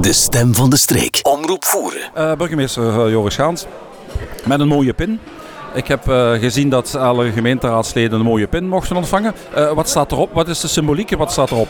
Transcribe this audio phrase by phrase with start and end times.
[0.00, 1.20] De stem van de streek.
[1.22, 2.00] Omroep voeren.
[2.16, 3.66] Uh, burgemeester uh, Joris Schaans.
[4.46, 5.20] Met een mooie pin.
[5.74, 9.34] Ik heb uh, gezien dat alle gemeenteraadsleden een mooie pin mochten ontvangen.
[9.74, 10.32] wat staat erop?
[10.32, 11.16] Wat is de symboliek?
[11.16, 11.68] Wat staat erop?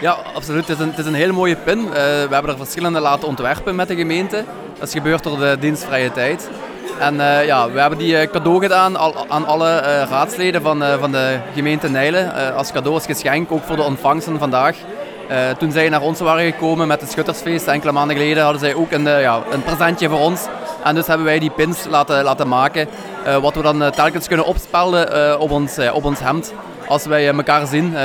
[0.00, 0.68] Ja, absoluut.
[0.68, 1.90] Het is, een, het is een hele mooie pin.
[1.90, 4.44] we hebben er verschillende laten ontwerpen met de gemeente.
[4.78, 6.48] Dat is gebeurd door de dienstvrije tijd.
[6.98, 8.98] En uh, ja, we hebben die cadeau gedaan
[9.28, 12.54] aan alle uh, raadsleden van, uh, van de gemeente Nijlen.
[12.54, 14.76] als cadeau, als geschenk, ook voor de ontvangsten vandaag.
[15.58, 18.90] Toen zij naar ons waren gekomen met het Schuttersfeest, enkele maanden geleden, hadden zij ook
[18.90, 20.46] een, ja, een presentje voor ons.
[20.84, 22.88] En dus hebben wij die pins laten, laten maken,
[23.40, 26.52] wat we dan telkens kunnen opspelden op, ons, op ons hemd.
[26.88, 27.96] Als wij elkaar zien,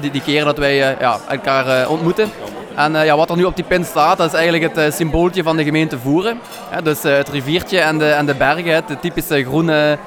[0.00, 2.30] die, die keer dat wij ja, elkaar ontmoeten.
[2.74, 4.92] En uh, ja, wat er nu op die pin staat, dat is eigenlijk het uh,
[4.92, 6.40] symbooltje van de gemeente Voeren.
[6.82, 9.98] dus uh, het riviertje en de, en de bergen, het typische groene,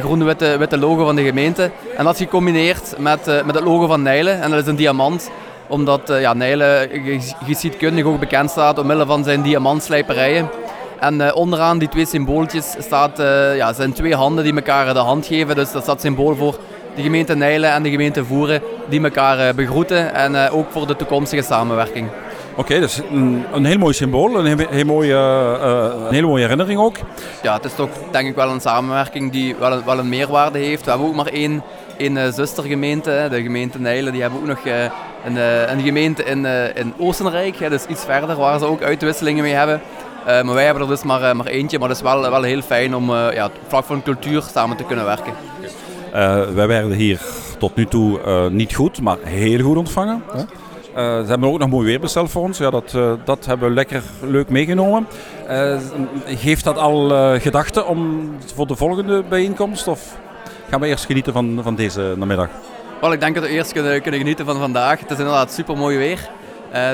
[0.00, 1.70] groene-witte witte logo van de gemeente.
[1.96, 5.30] En dat gecombineerd met, met het logo van Nijlen, en dat is een diamant
[5.70, 6.90] omdat ja, Nijlen
[7.44, 10.50] geschiedkundig ook bekend staat omwille van zijn diamantslijperijen.
[11.00, 13.18] En onderaan die twee symbooltjes staat,
[13.56, 15.54] ja, zijn twee handen die elkaar de hand geven.
[15.54, 16.58] Dus dat staat symbool voor
[16.94, 20.86] de gemeente Nijlen en de gemeente Voeren die elkaar eh, begroeten en eh, ook voor
[20.86, 22.08] de toekomstige samenwerking.
[22.54, 26.42] Oké, dus een, een, heel mooi symbool, een, heel, heel mooie, uh, een hele mooie
[26.42, 26.96] herinnering ook.
[27.42, 30.58] Ja, het is toch denk ik wel een samenwerking die wel een, wel een meerwaarde
[30.58, 30.84] heeft.
[30.84, 31.62] We hebben ook maar één,
[31.96, 34.12] één zustergemeente, de gemeente Nijlen.
[34.12, 34.64] Die hebben ook nog
[35.24, 35.36] een,
[35.72, 39.80] een gemeente in, in Oostenrijk, dus iets verder, waar ze ook uitwisselingen mee hebben.
[40.24, 42.94] maar wij hebben er dus maar, maar eentje, maar het is wel, wel heel fijn
[42.94, 45.32] om ja, vlak van cultuur samen te kunnen werken.
[46.14, 47.20] Uh, wij werden hier
[47.58, 50.22] tot nu toe uh, niet goed, maar heel goed ontvangen.
[50.32, 50.42] Hè?
[50.90, 52.58] Uh, ze hebben ook nog mooi weer besteld voor ons.
[52.58, 52.90] Ja, dat,
[53.24, 55.06] dat hebben we lekker leuk meegenomen.
[56.24, 57.08] geeft dat al
[57.40, 59.88] gedachten om voor de volgende bijeenkomst?
[59.88, 60.18] Of
[60.70, 62.48] gaan we eerst genieten van, van deze namiddag?
[63.00, 65.00] Wel, ik denk dat we eerst kunnen, kunnen genieten van vandaag.
[65.00, 66.30] Het is inderdaad super mooi weer.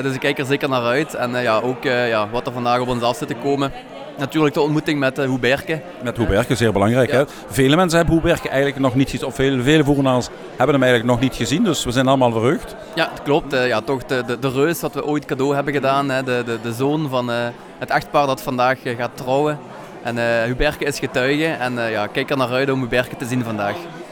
[0.01, 1.13] Dus ik kijk er zeker naar uit.
[1.13, 3.71] En ja, ook ja, wat er vandaag op ons af zit te komen
[4.17, 5.81] natuurlijk de ontmoeting met uh.
[6.03, 7.11] Met Hoeberke, zeer belangrijk.
[7.11, 7.23] Hè?
[7.47, 11.11] Vele mensen hebben Hoeberke eigenlijk nog niet gezien, of vele, vele voernaars hebben hem eigenlijk
[11.11, 12.75] nog niet gezien, dus we zijn allemaal verheugd.
[12.95, 13.53] Ja, het klopt.
[13.53, 16.23] Uh, ja, toch de, de, de, reus wat we ooit cadeau hebben gedaan, hè?
[16.23, 17.35] De, de, de zoon van uh,
[17.79, 19.59] het echtpaar dat vandaag gaat trouwen.
[20.03, 23.75] En Huberke is getuige en ja, kijk er naar uit om Huberke te zien vandaag.